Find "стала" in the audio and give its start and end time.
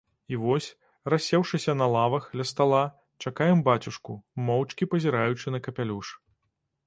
2.53-2.79